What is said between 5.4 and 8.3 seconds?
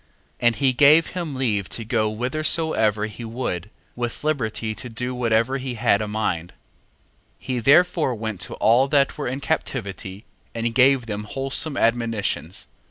he had a mind. 1:15. He therefore